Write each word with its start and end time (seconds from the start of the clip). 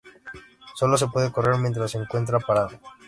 Sólo 0.73 0.97
se 0.97 1.05
puede 1.09 1.31
correr 1.31 1.59
mientras 1.59 1.91
se 1.91 1.99
encuentre 1.99 2.39
parado. 2.39 2.71